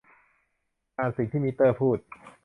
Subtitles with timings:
[0.97, 1.97] อ่านสิ่งที่มิเตอร์พูด